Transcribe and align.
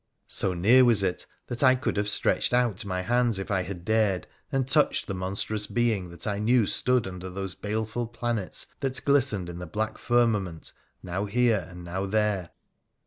So 0.25 0.55
near 0.55 0.83
was 0.83 1.03
it 1.03 1.27
that 1.45 1.61
I 1.61 1.75
could 1.75 1.95
have 1.95 2.09
stretched 2.09 2.55
out 2.55 2.83
my 2.85 3.01
hands 3.03 3.37
if 3.37 3.51
I 3.51 3.61
had 3.61 3.85
dared 3.85 4.25
and 4.51 4.67
touched 4.67 5.05
the 5.05 5.13
monstrous 5.13 5.67
being 5.67 6.09
that 6.09 6.25
I 6.25 6.39
knew 6.39 6.65
stood 6.65 7.05
under 7.05 7.29
those 7.29 7.53
baleful 7.53 8.07
planets 8.07 8.65
that 8.79 9.05
glistened 9.05 9.47
in 9.47 9.59
the 9.59 9.67
black 9.67 9.99
firmament, 9.99 10.71
now 11.03 11.25
here 11.25 11.67
and 11.69 11.83
now 11.83 12.07
there. 12.07 12.49